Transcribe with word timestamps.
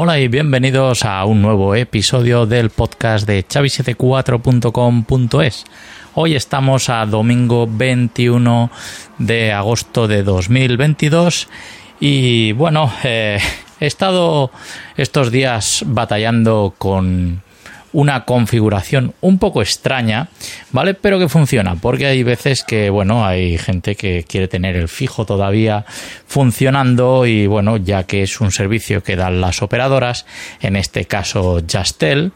Hola 0.00 0.20
y 0.20 0.28
bienvenidos 0.28 1.04
a 1.04 1.24
un 1.24 1.42
nuevo 1.42 1.74
episodio 1.74 2.46
del 2.46 2.70
podcast 2.70 3.26
de 3.26 3.44
chavi74.com.es. 3.44 5.64
Hoy 6.14 6.36
estamos 6.36 6.88
a 6.88 7.04
domingo 7.04 7.66
21 7.68 8.70
de 9.18 9.52
agosto 9.52 10.06
de 10.06 10.22
2022 10.22 11.48
y 11.98 12.52
bueno, 12.52 12.92
eh, 13.02 13.40
he 13.80 13.86
estado 13.86 14.52
estos 14.96 15.32
días 15.32 15.82
batallando 15.84 16.76
con 16.78 17.42
una 17.98 18.24
configuración 18.24 19.12
un 19.20 19.40
poco 19.40 19.60
extraña, 19.60 20.28
¿vale? 20.70 20.94
Pero 20.94 21.18
que 21.18 21.28
funciona, 21.28 21.74
porque 21.74 22.06
hay 22.06 22.22
veces 22.22 22.62
que, 22.62 22.90
bueno, 22.90 23.26
hay 23.26 23.58
gente 23.58 23.96
que 23.96 24.22
quiere 24.22 24.46
tener 24.46 24.76
el 24.76 24.86
fijo 24.86 25.26
todavía 25.26 25.84
funcionando 26.28 27.26
y, 27.26 27.48
bueno, 27.48 27.76
ya 27.76 28.04
que 28.04 28.22
es 28.22 28.40
un 28.40 28.52
servicio 28.52 29.02
que 29.02 29.16
dan 29.16 29.40
las 29.40 29.62
operadoras, 29.62 30.26
en 30.60 30.76
este 30.76 31.06
caso 31.06 31.60
Justel, 31.68 32.30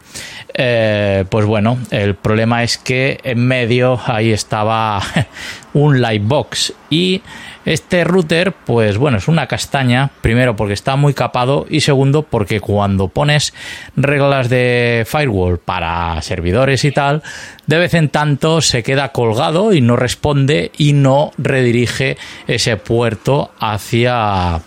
eh, 0.53 1.23
pues 1.29 1.45
bueno, 1.45 1.77
el 1.91 2.15
problema 2.15 2.63
es 2.63 2.77
que 2.77 3.21
en 3.23 3.47
medio 3.47 4.01
ahí 4.05 4.33
estaba 4.33 5.01
un 5.73 6.01
Lightbox 6.01 6.73
y 6.89 7.21
este 7.65 8.03
router, 8.03 8.53
pues 8.53 8.97
bueno, 8.97 9.17
es 9.17 9.27
una 9.27 9.47
castaña, 9.47 10.11
primero 10.21 10.55
porque 10.55 10.73
está 10.73 10.95
muy 10.95 11.13
capado 11.13 11.65
y 11.69 11.81
segundo 11.81 12.23
porque 12.23 12.59
cuando 12.59 13.07
pones 13.07 13.53
reglas 13.95 14.49
de 14.49 15.05
firewall 15.07 15.59
para 15.59 16.21
servidores 16.21 16.83
y 16.85 16.91
tal, 16.91 17.23
de 17.67 17.77
vez 17.77 17.93
en 17.93 18.09
tanto 18.09 18.61
se 18.61 18.83
queda 18.83 19.11
colgado 19.11 19.73
y 19.73 19.81
no 19.81 19.95
responde 19.95 20.71
y 20.77 20.93
no 20.93 21.31
redirige 21.37 22.17
ese 22.47 22.77
puerto 22.77 23.51
hacia 23.59 24.61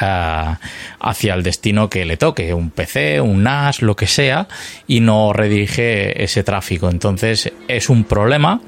eh, 0.00 0.54
hacia 1.00 1.34
el 1.34 1.42
destino 1.42 1.90
que 1.90 2.04
le 2.04 2.16
toque, 2.16 2.54
un 2.54 2.70
PC, 2.70 3.20
un 3.20 3.42
NAS, 3.42 3.82
lo 3.82 3.96
que 3.96 4.06
sea, 4.06 4.46
y 4.86 5.00
no 5.00 5.32
redirige 5.32 6.22
ese 6.22 6.44
tráfico. 6.44 6.88
Entonces 6.88 7.52
es 7.66 7.88
un 7.88 8.04
problema 8.04 8.60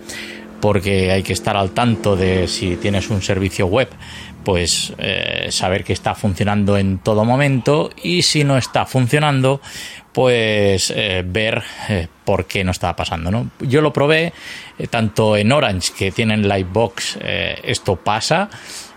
porque 0.62 1.10
hay 1.10 1.24
que 1.24 1.32
estar 1.32 1.56
al 1.56 1.72
tanto 1.72 2.14
de 2.14 2.46
si 2.46 2.76
tienes 2.76 3.10
un 3.10 3.20
servicio 3.20 3.66
web, 3.66 3.88
pues 4.44 4.92
eh, 4.98 5.48
saber 5.50 5.82
que 5.82 5.92
está 5.92 6.14
funcionando 6.14 6.78
en 6.78 6.98
todo 6.98 7.24
momento 7.24 7.90
y 8.00 8.22
si 8.22 8.44
no 8.44 8.56
está 8.56 8.86
funcionando, 8.86 9.60
pues 10.12 10.92
eh, 10.94 11.24
ver 11.26 11.64
eh, 11.88 12.06
por 12.24 12.46
qué 12.46 12.62
no 12.62 12.70
está 12.70 12.94
pasando. 12.94 13.32
¿no? 13.32 13.50
Yo 13.58 13.80
lo 13.80 13.92
probé 13.92 14.32
tanto 14.88 15.36
en 15.36 15.50
Orange, 15.50 15.90
que 15.98 16.12
tienen 16.12 16.46
Lightbox, 16.46 17.18
esto 17.64 17.96
pasa, 17.96 18.48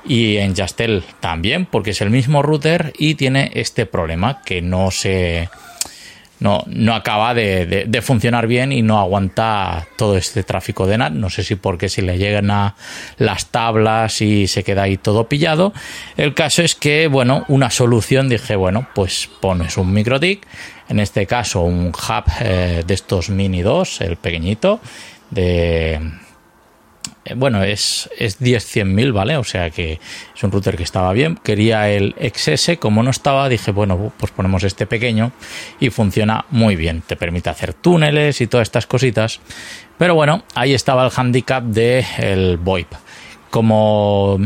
y 0.05 0.37
en 0.37 0.55
Justel 0.55 1.03
también, 1.19 1.65
porque 1.65 1.91
es 1.91 2.01
el 2.01 2.11
mismo 2.11 2.43
router 2.43 2.93
y 2.99 3.15
tiene 3.15 3.49
este 3.55 3.87
problema 3.87 4.43
que 4.43 4.61
no 4.61 4.91
se 4.91 5.49
no, 6.39 6.63
no 6.67 6.93
acaba 6.93 7.33
de, 7.33 7.85
de, 7.87 8.01
funcionar 8.01 8.47
bien 8.47 8.71
y 8.71 8.81
no 8.81 8.99
aguanta 8.99 9.87
todo 9.95 10.17
este 10.17 10.43
tráfico 10.43 10.85
de 10.85 10.97
NAT. 10.97 11.13
No 11.13 11.29
sé 11.29 11.43
si 11.43 11.55
porque 11.55 11.87
si 11.87 12.01
le 12.01 12.17
llegan 12.17 12.51
a 12.51 12.75
las 13.17 13.47
tablas 13.47 14.21
y 14.21 14.47
se 14.47 14.63
queda 14.63 14.83
ahí 14.83 14.97
todo 14.97 15.29
pillado. 15.29 15.73
El 16.17 16.33
caso 16.33 16.61
es 16.61 16.75
que, 16.75 17.07
bueno, 17.07 17.45
una 17.47 17.69
solución 17.69 18.27
dije, 18.27 18.55
bueno, 18.55 18.87
pues 18.93 19.29
pones 19.39 19.77
un 19.77 19.93
microtic, 19.93 20.45
en 20.89 20.99
este 20.99 21.25
caso 21.25 21.61
un 21.61 21.87
hub 21.87 22.23
eh, 22.41 22.83
de 22.85 22.93
estos 22.93 23.29
mini 23.29 23.61
2, 23.61 24.01
el 24.01 24.17
pequeñito, 24.17 24.81
de 25.31 25.99
bueno, 27.33 27.63
es, 27.63 28.09
es 28.17 28.39
10-100.000, 28.39 29.11
¿vale? 29.11 29.37
O 29.37 29.43
sea 29.43 29.71
que 29.71 29.99
es 30.35 30.43
un 30.43 30.51
router 30.51 30.77
que 30.77 30.83
estaba 30.83 31.11
bien. 31.13 31.39
Quería 31.43 31.89
el 31.89 32.13
XS, 32.19 32.77
como 32.79 33.01
no 33.01 33.09
estaba, 33.09 33.49
dije, 33.49 33.71
bueno, 33.71 34.13
pues 34.17 34.31
ponemos 34.31 34.63
este 34.63 34.85
pequeño 34.85 35.31
y 35.79 35.89
funciona 35.89 36.45
muy 36.51 36.75
bien. 36.75 37.01
Te 37.01 37.15
permite 37.15 37.49
hacer 37.49 37.73
túneles 37.73 38.41
y 38.41 38.47
todas 38.47 38.67
estas 38.67 38.85
cositas. 38.85 39.39
Pero 39.97 40.13
bueno, 40.13 40.43
ahí 40.53 40.73
estaba 40.73 41.05
el 41.05 41.11
handicap 41.15 41.63
del 41.63 42.05
el 42.19 42.57
VoIP. 42.57 42.87
Como 43.49 44.37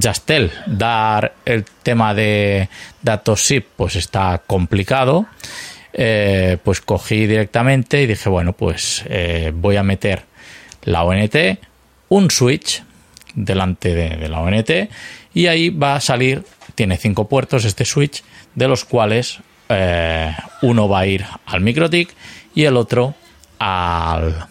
Justel, 0.00 0.52
dar 0.66 1.34
el 1.44 1.64
tema 1.82 2.14
de 2.14 2.68
datos 3.02 3.42
SIP, 3.42 3.66
pues 3.76 3.96
está 3.96 4.42
complicado. 4.46 5.26
Eh, 5.94 6.56
pues 6.62 6.80
cogí 6.80 7.26
directamente 7.26 8.00
y 8.00 8.06
dije, 8.06 8.28
bueno, 8.28 8.52
pues 8.52 9.04
eh, 9.08 9.52
voy 9.54 9.76
a 9.76 9.82
meter 9.82 10.22
la 10.84 11.04
ONT 11.04 11.36
un 12.12 12.30
switch 12.30 12.82
delante 13.34 13.94
de, 13.94 14.28
la 14.28 14.40
ONT 14.40 14.70
y 15.32 15.46
ahí 15.46 15.70
va 15.70 15.94
a 15.94 16.00
salir, 16.00 16.44
tiene 16.74 16.98
cinco 16.98 17.26
puertos 17.26 17.64
este 17.64 17.86
switch, 17.86 18.22
de 18.54 18.68
los 18.68 18.84
cuales 18.84 19.38
eh, 19.70 20.34
uno 20.60 20.88
va 20.90 21.00
a 21.00 21.06
ir 21.06 21.24
al 21.46 21.62
MikroTik 21.62 22.14
y 22.54 22.64
el 22.64 22.76
otro 22.76 23.14
al, 23.58 24.46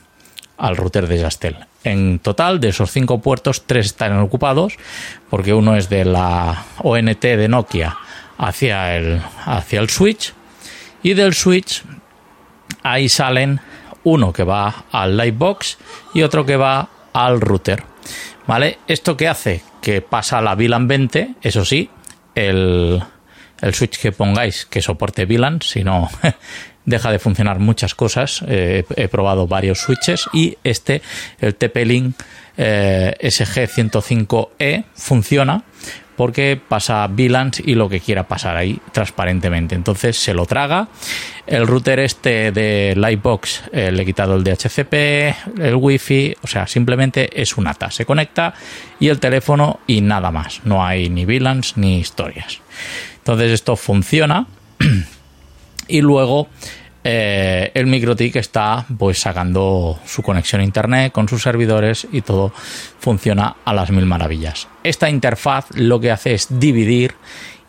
al 0.57 0.75
router 0.75 1.07
de 1.07 1.21
Jastel. 1.21 1.57
En 1.83 2.17
total, 2.17 2.59
de 2.59 2.69
esos 2.69 2.89
cinco 2.91 3.21
puertos, 3.21 3.67
tres 3.67 3.87
están 3.87 4.17
ocupados, 4.19 4.77
porque 5.29 5.53
uno 5.53 5.75
es 5.75 5.87
de 5.87 6.05
la 6.05 6.65
ONT 6.79 7.21
de 7.21 7.47
Nokia 7.47 7.95
hacia 8.39 8.95
el, 8.95 9.21
hacia 9.45 9.79
el 9.81 9.89
switch, 9.89 10.33
y 11.03 11.13
del 11.13 11.35
switch 11.35 11.83
ahí 12.81 13.07
salen 13.07 13.59
uno 14.03 14.33
que 14.33 14.43
va 14.43 14.85
al 14.91 15.15
Lightbox 15.15 15.77
y 16.15 16.23
otro 16.23 16.43
que 16.43 16.55
va 16.55 16.89
al 17.13 17.41
router. 17.41 17.83
¿Vale? 18.47 18.79
¿Esto 18.87 19.15
qué 19.15 19.27
hace? 19.27 19.61
Que 19.81 20.01
pasa 20.01 20.41
la 20.41 20.55
VLAN 20.55 20.87
20, 20.87 21.35
eso 21.41 21.63
sí, 21.63 21.89
el, 22.35 23.01
switch 23.71 23.99
que 23.99 24.11
pongáis 24.11 24.65
que 24.65 24.81
soporte 24.81 25.25
VLAN, 25.25 25.61
si 25.61 25.83
no 25.83 26.09
deja 26.85 27.11
de 27.11 27.19
funcionar 27.19 27.59
muchas 27.59 27.95
cosas. 27.95 28.43
Eh, 28.47 28.83
he 28.95 29.07
probado 29.07 29.47
varios 29.47 29.79
switches 29.79 30.27
y 30.33 30.57
este, 30.63 31.01
el 31.39 31.55
TP-Link 31.55 32.15
eh, 32.57 33.15
SG105E, 33.21 34.85
funciona 34.93 35.63
porque 36.21 36.55
pasa 36.55 37.07
VLANs 37.07 37.63
y 37.65 37.73
lo 37.73 37.89
que 37.89 37.99
quiera 37.99 38.27
pasar 38.27 38.55
ahí 38.55 38.79
transparentemente. 38.91 39.73
Entonces 39.73 40.15
se 40.15 40.35
lo 40.35 40.45
traga. 40.45 40.87
El 41.47 41.65
router 41.65 41.97
este 41.97 42.51
de 42.51 42.93
Lightbox 42.95 43.63
eh, 43.73 43.91
le 43.91 44.03
he 44.03 44.05
quitado 44.05 44.35
el 44.35 44.43
DHCP, 44.43 44.93
el 45.59 45.75
Wi-Fi, 45.77 46.35
o 46.43 46.45
sea, 46.45 46.67
simplemente 46.67 47.41
es 47.41 47.57
un 47.57 47.65
ATA. 47.65 47.89
Se 47.89 48.05
conecta 48.05 48.53
y 48.99 49.07
el 49.07 49.19
teléfono 49.19 49.79
y 49.87 50.01
nada 50.01 50.29
más. 50.29 50.61
No 50.63 50.85
hay 50.85 51.09
ni 51.09 51.25
VLANs 51.25 51.75
ni 51.77 51.97
historias. 51.97 52.59
Entonces 53.17 53.49
esto 53.49 53.75
funciona 53.75 54.45
y 55.87 56.01
luego 56.01 56.49
eh, 57.03 57.71
el 57.73 57.87
MikroTik 57.87 58.35
está 58.35 58.85
pues 58.97 59.19
sacando 59.19 59.99
su 60.05 60.21
conexión 60.21 60.61
a 60.61 60.63
internet 60.63 61.11
con 61.11 61.27
sus 61.27 61.41
servidores 61.41 62.07
y 62.11 62.21
todo 62.21 62.53
funciona 62.99 63.55
a 63.65 63.73
las 63.73 63.89
mil 63.91 64.05
maravillas. 64.05 64.67
Esta 64.83 65.09
interfaz 65.09 65.65
lo 65.75 65.99
que 65.99 66.11
hace 66.11 66.33
es 66.33 66.47
dividir 66.59 67.15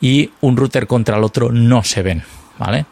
y 0.01 0.31
un 0.41 0.57
router 0.57 0.87
contra 0.87 1.17
el 1.17 1.25
otro 1.25 1.51
no 1.51 1.83
se 1.83 2.03
ven, 2.03 2.23
¿vale? 2.59 2.87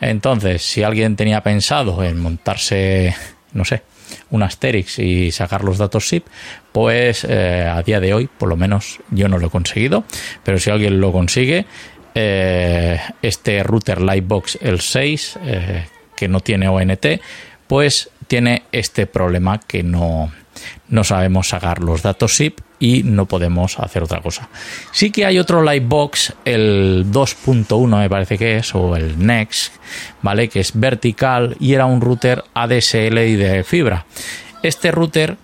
Entonces, 0.00 0.62
si 0.62 0.82
alguien 0.82 1.16
tenía 1.16 1.42
pensado 1.42 2.02
en 2.04 2.18
montarse, 2.18 3.14
no 3.52 3.64
sé, 3.64 3.82
un 4.30 4.42
Asterix 4.42 4.98
y 4.98 5.30
sacar 5.30 5.64
los 5.64 5.78
datos 5.78 6.08
SIP, 6.08 6.26
pues 6.72 7.24
eh, 7.28 7.66
a 7.68 7.82
día 7.82 8.00
de 8.00 8.12
hoy, 8.12 8.28
por 8.28 8.48
lo 8.48 8.56
menos 8.56 8.98
yo 9.10 9.28
no 9.28 9.38
lo 9.38 9.46
he 9.46 9.50
conseguido, 9.50 10.04
pero 10.44 10.58
si 10.58 10.70
alguien 10.70 11.00
lo 11.00 11.12
consigue, 11.12 11.66
eh, 12.14 13.00
este 13.22 13.62
router 13.62 14.00
Lightbox 14.00 14.58
el 14.60 14.80
6 14.80 15.38
eh, 15.42 15.86
que 16.16 16.28
no 16.28 16.40
tiene 16.40 16.68
ONT 16.68 17.06
pues 17.66 18.10
tiene 18.26 18.64
este 18.72 19.06
problema 19.06 19.58
que 19.58 19.82
no, 19.82 20.30
no 20.88 21.04
sabemos 21.04 21.48
sacar 21.48 21.80
los 21.80 22.02
datos 22.02 22.34
SIP 22.34 22.60
y 22.78 23.02
no 23.04 23.26
podemos 23.26 23.78
hacer 23.78 24.02
otra 24.02 24.20
cosa. 24.20 24.48
Sí 24.90 25.10
que 25.10 25.24
hay 25.24 25.38
otro 25.38 25.62
Lightbox, 25.62 26.34
el 26.44 27.06
2.1 27.10 27.98
me 27.98 28.10
parece 28.10 28.36
que 28.36 28.56
es, 28.56 28.74
o 28.74 28.96
el 28.96 29.24
Next, 29.24 29.72
¿vale? 30.20 30.48
Que 30.48 30.60
es 30.60 30.72
vertical 30.74 31.56
y 31.60 31.74
era 31.74 31.86
un 31.86 32.00
router 32.00 32.44
ADSL 32.54 33.18
y 33.18 33.36
de 33.36 33.64
fibra. 33.64 34.04
Este 34.62 34.90
router 34.90 35.36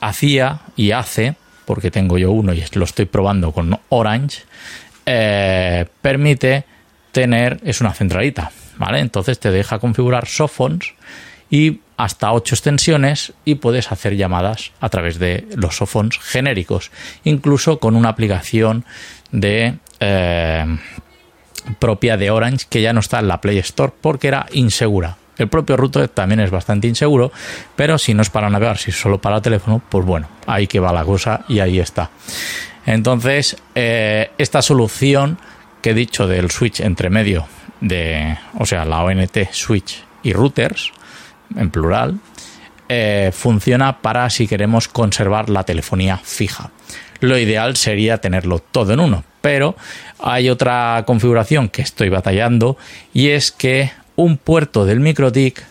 hacía 0.00 0.60
y 0.74 0.92
hace, 0.92 1.36
porque 1.66 1.90
tengo 1.90 2.16
yo 2.16 2.32
uno 2.32 2.54
y 2.54 2.64
lo 2.72 2.84
estoy 2.84 3.04
probando 3.04 3.52
con 3.52 3.78
Orange, 3.90 4.42
eh, 5.06 5.86
permite 6.02 6.64
tener, 7.12 7.60
es 7.64 7.80
una 7.80 7.94
centralita, 7.94 8.50
¿vale? 8.76 8.98
Entonces 8.98 9.38
te 9.38 9.50
deja 9.50 9.78
configurar 9.78 10.26
softphones 10.26 10.92
y 11.48 11.80
hasta 11.96 12.32
8 12.32 12.54
extensiones 12.54 13.32
y 13.44 13.54
puedes 13.54 13.90
hacer 13.90 14.16
llamadas 14.16 14.72
a 14.80 14.88
través 14.88 15.18
de 15.18 15.46
los 15.56 15.76
softphones 15.76 16.18
genéricos, 16.18 16.90
incluso 17.24 17.78
con 17.78 17.96
una 17.96 18.10
aplicación 18.10 18.84
de 19.30 19.76
eh, 20.00 20.78
propia 21.78 22.16
de 22.16 22.30
Orange 22.30 22.66
que 22.68 22.82
ya 22.82 22.92
no 22.92 23.00
está 23.00 23.20
en 23.20 23.28
la 23.28 23.40
Play 23.40 23.58
Store 23.58 23.92
porque 24.00 24.28
era 24.28 24.46
insegura. 24.52 25.16
El 25.38 25.48
propio 25.48 25.76
router 25.76 26.08
también 26.08 26.40
es 26.40 26.50
bastante 26.50 26.88
inseguro, 26.88 27.30
pero 27.76 27.98
si 27.98 28.14
no 28.14 28.22
es 28.22 28.30
para 28.30 28.48
navegar, 28.48 28.78
si 28.78 28.90
es 28.90 28.98
solo 28.98 29.20
para 29.20 29.42
teléfono, 29.42 29.82
pues 29.88 30.04
bueno, 30.04 30.28
ahí 30.46 30.66
que 30.66 30.80
va 30.80 30.92
la 30.92 31.04
cosa 31.04 31.44
y 31.48 31.60
ahí 31.60 31.78
está. 31.78 32.10
Entonces, 32.86 33.56
eh, 33.74 34.30
esta 34.38 34.62
solución 34.62 35.38
que 35.82 35.90
he 35.90 35.94
dicho 35.94 36.26
del 36.26 36.50
switch 36.50 36.80
entre 36.80 37.10
medio 37.10 37.46
de, 37.80 38.38
o 38.58 38.64
sea, 38.64 38.84
la 38.84 39.02
ONT 39.02 39.50
switch 39.50 40.02
y 40.22 40.32
routers, 40.32 40.92
en 41.56 41.70
plural, 41.70 42.18
eh, 42.88 43.30
funciona 43.32 44.00
para 44.00 44.30
si 44.30 44.46
queremos 44.46 44.88
conservar 44.88 45.50
la 45.50 45.64
telefonía 45.64 46.16
fija. 46.18 46.70
Lo 47.20 47.36
ideal 47.36 47.76
sería 47.76 48.18
tenerlo 48.18 48.60
todo 48.60 48.92
en 48.92 49.00
uno, 49.00 49.24
pero 49.40 49.76
hay 50.20 50.48
otra 50.48 51.02
configuración 51.06 51.68
que 51.68 51.82
estoy 51.82 52.08
batallando 52.08 52.76
y 53.12 53.28
es 53.30 53.50
que 53.50 53.90
un 54.14 54.36
puerto 54.36 54.84
del 54.84 55.00
MikroTik 55.00 55.62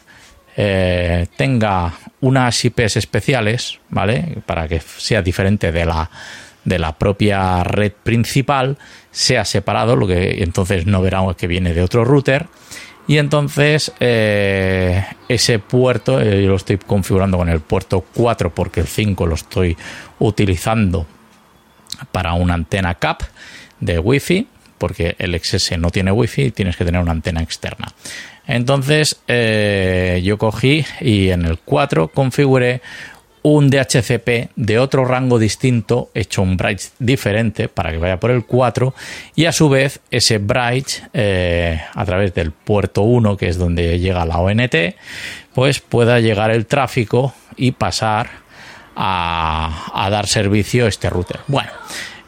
eh, 0.57 1.27
tenga 1.37 1.93
unas 2.21 2.65
IPs 2.65 2.97
especiales, 2.97 3.79
¿vale? 3.89 4.37
Para 4.45 4.67
que 4.67 4.79
sea 4.79 5.21
diferente 5.21 5.71
de 5.71 5.85
la, 5.85 6.09
de 6.65 6.79
la 6.79 6.97
propia 6.97 7.63
red 7.63 7.93
principal, 8.03 8.77
sea 9.11 9.45
separado, 9.45 9.95
lo 9.95 10.07
que 10.07 10.43
entonces 10.43 10.85
no 10.85 11.01
verá 11.01 11.21
que 11.37 11.47
viene 11.47 11.73
de 11.73 11.81
otro 11.81 12.03
router. 12.03 12.47
Y 13.07 13.19
entonces 13.19 13.93
eh, 13.99 15.05
ese 15.29 15.59
puerto, 15.59 16.19
eh, 16.19 16.41
yo 16.43 16.49
lo 16.49 16.55
estoy 16.55 16.77
configurando 16.77 17.37
con 17.37 17.49
el 17.49 17.61
puerto 17.61 18.03
4 18.13 18.53
porque 18.53 18.81
el 18.81 18.87
5 18.87 19.27
lo 19.27 19.35
estoy 19.35 19.77
utilizando 20.19 21.05
para 22.11 22.33
una 22.33 22.55
antena 22.55 22.95
CAP 22.95 23.21
de 23.79 23.99
Wi-Fi, 23.99 24.47
porque 24.79 25.15
el 25.19 25.39
XS 25.39 25.77
no 25.77 25.91
tiene 25.91 26.11
Wi-Fi 26.11 26.45
y 26.45 26.51
tienes 26.51 26.75
que 26.75 26.83
tener 26.83 26.99
una 26.99 27.11
antena 27.11 27.41
externa. 27.41 27.87
Entonces 28.47 29.21
eh, 29.27 30.21
yo 30.23 30.37
cogí 30.37 30.85
y 31.01 31.29
en 31.29 31.45
el 31.45 31.59
4 31.59 32.09
configuré 32.09 32.81
un 33.45 33.69
DHCP 33.69 34.49
de 34.55 34.79
otro 34.79 35.05
rango 35.05 35.37
distinto, 35.37 36.09
hecho 36.15 36.41
un 36.41 36.57
bridge 36.57 36.89
diferente 36.97 37.69
para 37.69 37.91
que 37.91 37.99
vaya 37.99 38.19
por 38.19 38.31
el 38.31 38.43
4 38.43 38.95
y 39.35 39.45
a 39.45 39.51
su 39.51 39.69
vez 39.69 39.99
ese 40.09 40.39
bridge 40.39 41.03
eh, 41.13 41.79
a 41.93 42.05
través 42.05 42.33
del 42.33 42.51
puerto 42.51 43.03
1 43.03 43.37
que 43.37 43.47
es 43.47 43.59
donde 43.59 43.99
llega 43.99 44.25
la 44.25 44.39
ONT 44.39 44.75
pues 45.53 45.79
pueda 45.79 46.19
llegar 46.19 46.49
el 46.49 46.65
tráfico 46.65 47.35
y 47.55 47.73
pasar 47.73 48.31
a, 48.95 50.07
dar 50.09 50.25
servicio 50.25 50.85
a 50.85 50.89
este 50.89 51.07
router. 51.11 51.41
Bueno, 51.47 51.69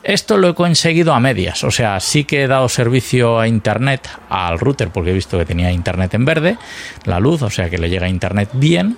esto 0.03 0.37
lo 0.37 0.49
he 0.49 0.53
conseguido 0.53 1.13
a 1.13 1.19
medias, 1.19 1.63
o 1.63 1.71
sea, 1.71 1.99
sí 1.99 2.25
que 2.25 2.43
he 2.43 2.47
dado 2.47 2.69
servicio 2.69 3.39
a 3.39 3.47
internet 3.47 4.07
al 4.29 4.59
router 4.59 4.89
porque 4.89 5.09
he 5.09 5.13
visto 5.13 5.39
que 5.39 5.45
tenía 5.45 5.71
internet 5.71 6.13
en 6.13 6.25
verde, 6.25 6.57
la 7.05 7.19
luz, 7.19 7.41
o 7.41 7.49
sea 7.49 7.71
que 7.71 7.79
le 7.79 7.89
llega 7.89 8.07
internet 8.07 8.49
bien 8.53 8.97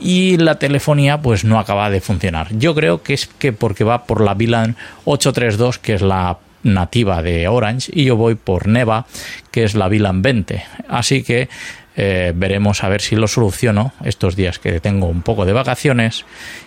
y 0.00 0.36
la 0.36 0.58
telefonía 0.58 1.20
pues 1.20 1.44
no 1.44 1.58
acaba 1.58 1.90
de 1.90 2.00
funcionar. 2.00 2.48
Yo 2.56 2.74
creo 2.74 3.02
que 3.02 3.14
es 3.14 3.26
que 3.26 3.52
porque 3.52 3.84
va 3.84 4.04
por 4.04 4.20
la 4.20 4.34
VLAN 4.34 4.76
832 5.04 5.78
que 5.78 5.94
es 5.94 6.02
la 6.02 6.38
nativa 6.62 7.22
de 7.22 7.48
Orange 7.48 7.90
y 7.94 8.04
yo 8.04 8.16
voy 8.16 8.34
por 8.34 8.66
Neva 8.66 9.06
que 9.50 9.64
es 9.64 9.74
la 9.74 9.88
VLAN 9.88 10.22
20. 10.22 10.64
Así 10.88 11.22
que 11.22 11.48
eh, 11.96 12.32
veremos 12.36 12.84
a 12.84 12.90
ver 12.90 13.00
si 13.00 13.16
lo 13.16 13.26
soluciono 13.26 13.92
estos 14.04 14.36
días 14.36 14.58
que 14.58 14.80
tengo 14.80 15.06
un 15.06 15.22
poco 15.22 15.46
de 15.46 15.54
vacaciones 15.54 16.26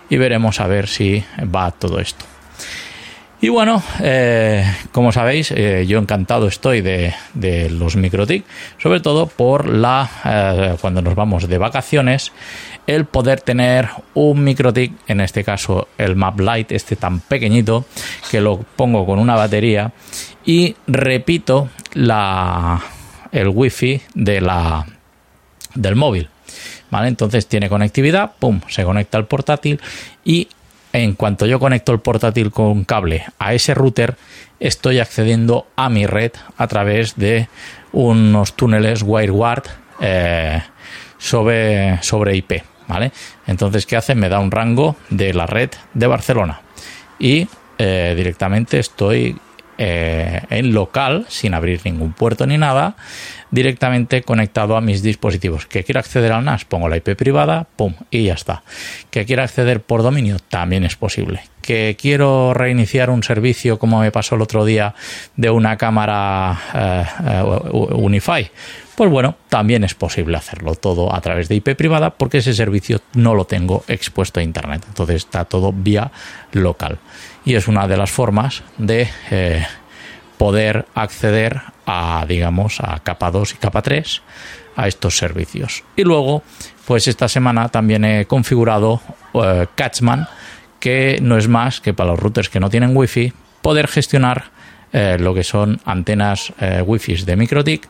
y 0.10 0.18
veremos 0.18 0.60
a 0.60 0.68
ver 0.68 0.88
si 0.88 1.24
va 1.56 1.72
todo 1.72 2.00
esto. 2.00 2.26
Y 3.42 3.48
bueno, 3.48 3.82
eh, 4.02 4.66
como 4.92 5.12
sabéis, 5.14 5.52
eh, 5.52 5.86
yo 5.88 6.00
encantado 6.00 6.48
estoy 6.48 6.82
de, 6.82 7.14
los 7.70 7.96
MikroTik, 7.96 8.44
sobre 8.80 9.00
todo 9.00 9.28
por 9.28 9.70
la 9.70 10.78
cuando 10.82 11.02
nos 11.02 11.16
vamos 11.16 11.48
de 11.48 11.58
vacaciones, 11.58 12.34
el 12.88 13.06
poder 13.06 13.42
tener 13.42 13.90
un 14.14 14.44
MikroTik, 14.44 14.94
en 15.08 15.22
este 15.22 15.44
caso 15.44 15.88
el 15.98 16.16
Map 16.16 16.40
Lite, 16.40 16.76
este 16.76 16.96
tan 16.96 17.20
pequeñito, 17.20 17.86
que 18.32 18.42
lo 18.42 18.58
pongo 18.76 19.06
con 19.06 19.20
una 19.20 19.36
batería 19.36 19.92
y 20.46 20.76
repito 20.88 21.70
la, 21.94 22.82
el 23.32 23.50
wifi 23.50 24.02
de 24.14 24.42
la, 24.42 24.86
del 25.76 25.96
móvil. 25.96 26.30
¿Vale? 26.92 27.08
Entonces 27.08 27.46
tiene 27.46 27.70
conectividad, 27.70 28.32
pum, 28.40 28.62
se 28.68 28.84
conecta 28.84 29.20
al 29.20 29.28
portátil 29.28 29.80
y 30.26 30.48
en 30.92 31.14
cuanto 31.14 31.46
yo 31.46 31.60
conecto 31.60 31.92
el 31.92 32.00
portátil 32.00 32.52
con 32.52 32.84
cable 32.84 33.26
a 33.38 33.54
ese 33.54 33.76
router, 33.76 34.16
estoy 34.60 35.00
accediendo 35.00 35.68
a 35.76 35.90
mi 35.90 36.08
red 36.08 36.32
a 36.58 36.68
través 36.68 37.16
de 37.16 37.48
unos 37.92 38.54
túneles 38.54 39.04
WireGuard 39.04 39.64
eh, 40.02 40.62
sobre, 41.20 42.02
sobre 42.02 42.36
IP. 42.36 42.64
¿vale? 42.90 43.12
Entonces, 43.46 43.86
¿qué 43.86 43.96
hace? 43.96 44.16
Me 44.16 44.28
da 44.28 44.40
un 44.40 44.52
rango 44.52 44.98
de 45.10 45.34
la 45.34 45.46
red 45.46 45.70
de 45.94 46.08
Barcelona 46.08 46.62
y 47.20 47.48
eh, 47.78 48.14
directamente 48.18 48.80
estoy 48.80 49.38
eh, 49.78 50.42
en 50.50 50.74
local, 50.74 51.26
sin 51.30 51.54
abrir 51.54 51.80
ningún 51.86 52.12
puerto 52.12 52.46
ni 52.46 52.58
nada, 52.58 52.98
directamente 53.52 54.24
conectado 54.24 54.76
a 54.76 54.82
mis 54.82 55.02
dispositivos. 55.02 55.68
Que 55.68 55.86
quiero 55.86 56.02
acceder 56.02 56.34
al 56.34 56.44
NAS, 56.44 56.66
pongo 56.66 56.90
la 56.90 56.98
IP 56.98 57.16
privada, 57.16 57.66
pum, 57.78 57.94
y 58.12 58.24
ya 58.24 58.34
está. 58.34 58.64
Que 59.10 59.24
quiero 59.26 59.44
acceder 59.44 59.82
por 59.82 60.04
dominio, 60.04 60.38
también 60.50 60.84
es 60.84 60.98
posible. 60.98 61.44
Que 61.62 61.96
quiero 61.98 62.54
reiniciar 62.54 63.10
un 63.10 63.24
servicio, 63.24 63.80
como 63.80 64.02
me 64.02 64.12
pasó 64.12 64.36
el 64.36 64.42
otro 64.42 64.66
día, 64.66 64.96
de 65.38 65.50
una 65.50 65.78
cámara 65.78 66.60
eh, 66.74 67.44
Unify. 67.72 68.52
Pues 69.00 69.12
bueno, 69.12 69.38
también 69.48 69.86
es 69.86 69.94
posible 69.94 70.36
hacerlo 70.36 70.76
todo 70.76 71.16
a 71.16 71.22
través 71.22 71.48
de 71.48 71.56
IP 71.56 71.78
privada 71.78 72.10
porque 72.10 72.40
ese 72.40 72.54
servicio 72.54 73.00
no 73.14 73.34
lo 73.34 73.46
tengo 73.46 73.86
expuesto 73.88 74.42
a 74.42 74.44
Internet. 74.44 74.84
Entonces 74.90 75.16
está 75.24 75.46
todo 75.46 75.72
vía 75.72 76.12
local. 76.52 77.00
Y 77.46 77.56
es 77.56 77.70
una 77.70 77.88
de 77.88 77.96
las 77.96 78.12
formas 78.12 78.62
de 78.78 79.08
eh, 79.32 79.66
poder 80.38 80.86
acceder 80.96 81.62
a, 81.86 82.26
digamos, 82.28 82.82
a 82.82 83.00
capa 83.00 83.32
2 83.32 83.54
y 83.54 83.56
capa 83.56 83.82
3 83.82 84.22
a 84.76 84.90
estos 84.90 85.18
servicios. 85.18 85.86
Y 85.96 86.04
luego, 86.04 86.44
pues 86.86 87.08
esta 87.08 87.30
semana 87.30 87.70
también 87.70 88.04
he 88.04 88.26
configurado 88.26 89.00
eh, 89.34 89.68
Catchman, 89.76 90.28
que 90.82 91.20
no 91.22 91.38
es 91.38 91.48
más 91.48 91.80
que 91.80 91.94
para 91.94 92.10
los 92.10 92.20
routers 92.20 92.50
que 92.50 92.60
no 92.60 92.70
tienen 92.70 92.98
Wi-Fi, 92.98 93.32
poder 93.62 93.88
gestionar 93.88 94.52
eh, 94.92 95.16
lo 95.18 95.34
que 95.34 95.46
son 95.46 95.80
antenas 95.86 96.52
eh, 96.60 96.84
Wi-Fi 96.86 97.24
de 97.24 97.38
MikroTik 97.38 97.88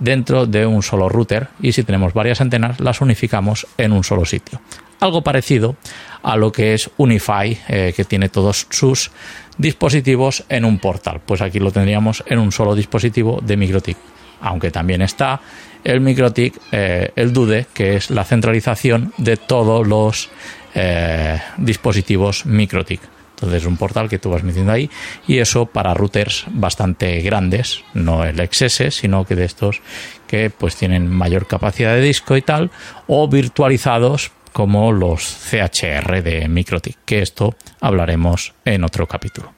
dentro 0.00 0.46
de 0.46 0.66
un 0.66 0.82
solo 0.82 1.08
router 1.08 1.48
y 1.60 1.72
si 1.72 1.82
tenemos 1.82 2.12
varias 2.14 2.40
antenas 2.40 2.80
las 2.80 3.00
unificamos 3.00 3.66
en 3.78 3.92
un 3.92 4.04
solo 4.04 4.24
sitio. 4.24 4.60
Algo 5.00 5.22
parecido 5.22 5.76
a 6.22 6.36
lo 6.36 6.50
que 6.50 6.74
es 6.74 6.90
Unify, 6.96 7.58
que 7.66 8.04
tiene 8.08 8.30
todos 8.30 8.66
sus 8.70 9.10
dispositivos 9.58 10.44
en 10.48 10.64
un 10.64 10.78
portal. 10.78 11.20
Pues 11.24 11.42
aquí 11.42 11.58
lo 11.58 11.70
tendríamos 11.70 12.24
en 12.26 12.38
un 12.38 12.52
solo 12.52 12.74
dispositivo 12.74 13.40
de 13.42 13.56
MikroTik. 13.56 13.96
Aunque 14.40 14.70
también 14.70 15.02
está 15.02 15.40
el 15.84 16.00
MikroTik, 16.00 16.60
eh, 16.72 17.12
el 17.14 17.32
DUDE, 17.32 17.66
que 17.72 17.96
es 17.96 18.10
la 18.10 18.24
centralización 18.24 19.12
de 19.18 19.36
todos 19.36 19.86
los 19.86 20.30
eh, 20.74 21.38
dispositivos 21.58 22.46
MikroTik. 22.46 23.13
Entonces 23.34 23.62
es 23.62 23.66
un 23.66 23.76
portal 23.76 24.08
que 24.08 24.18
tú 24.18 24.30
vas 24.30 24.44
metiendo 24.44 24.72
ahí 24.72 24.88
y 25.26 25.38
eso 25.38 25.66
para 25.66 25.92
routers 25.92 26.44
bastante 26.50 27.20
grandes, 27.20 27.84
no 27.92 28.24
el 28.24 28.36
XS, 28.36 28.94
sino 28.94 29.24
que 29.24 29.34
de 29.34 29.44
estos 29.44 29.80
que 30.26 30.50
pues 30.50 30.76
tienen 30.76 31.08
mayor 31.08 31.46
capacidad 31.46 31.94
de 31.94 32.00
disco 32.00 32.36
y 32.36 32.42
tal, 32.42 32.70
o 33.06 33.28
virtualizados 33.28 34.30
como 34.52 34.92
los 34.92 35.22
CHR 35.22 36.22
de 36.22 36.46
MikroTik, 36.48 36.98
que 37.04 37.20
esto 37.22 37.56
hablaremos 37.80 38.54
en 38.64 38.84
otro 38.84 39.08
capítulo, 39.08 39.52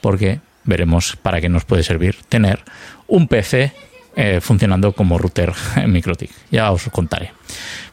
porque 0.00 0.40
veremos 0.64 1.16
para 1.16 1.42
qué 1.42 1.50
nos 1.50 1.66
puede 1.66 1.82
servir 1.82 2.16
tener 2.28 2.64
un 3.06 3.28
PC 3.28 3.72
eh, 4.16 4.40
funcionando 4.40 4.92
como 4.92 5.18
router 5.18 5.52
en 5.76 5.92
MikroTik. 5.92 6.30
Ya 6.50 6.72
os 6.72 6.84
contaré. 6.90 7.32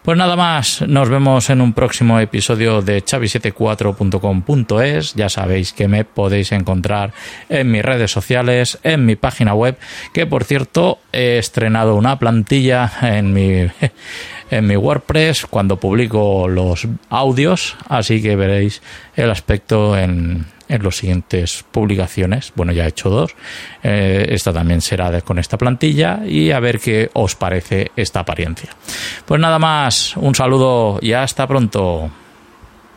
Pues 0.08 0.18
nada 0.18 0.38
más, 0.38 0.84
nos 0.88 1.10
vemos 1.10 1.50
en 1.50 1.60
un 1.60 1.74
próximo 1.74 2.18
episodio 2.22 2.82
de 2.82 3.04
chavi74.com.es. 3.04 5.16
Ya 5.16 5.28
sabéis 5.28 5.74
que 5.74 5.90
me 5.90 6.06
podéis 6.06 6.54
encontrar 6.54 7.12
en 7.50 7.70
mis 7.70 7.84
redes 7.84 8.10
sociales, 8.10 8.80
en 8.84 9.06
mi 9.06 9.18
página 9.18 9.54
web, 9.54 9.78
que 10.14 10.26
por 10.26 10.46
cierto 10.46 11.00
he 11.12 11.38
estrenado 11.38 11.96
una 11.96 12.20
plantilla 12.20 12.90
en 13.02 13.34
mi 13.34 13.68
en 14.50 14.66
mi 14.66 14.78
WordPress 14.78 15.46
cuando 15.46 15.76
publico 15.76 16.48
los 16.48 16.88
audios, 17.10 17.76
así 17.90 18.22
que 18.22 18.38
veréis 18.38 18.82
el 19.18 19.30
aspecto 19.30 19.98
en, 19.98 20.46
en 20.70 20.84
las 20.84 20.96
siguientes 20.96 21.64
publicaciones. 21.72 22.52
Bueno, 22.56 22.72
ya 22.72 22.86
he 22.86 22.90
hecho 22.90 23.10
dos. 23.10 23.36
Eh, 23.84 24.28
esta 24.30 24.54
también 24.54 24.82
será 24.82 25.22
con 25.22 25.40
esta 25.40 25.58
plantilla 25.58 26.22
y 26.26 26.52
a 26.52 26.60
ver 26.60 26.80
qué 26.80 27.10
os 27.14 27.36
parece 27.36 27.92
esta 27.96 28.22
apariencia. 28.22 28.70
Pues 29.26 29.40
nada 29.40 29.60
más, 29.60 30.16
un 30.18 30.36
saludo 30.36 31.00
y 31.02 31.14
hasta 31.14 31.48
pronto. 31.48 32.10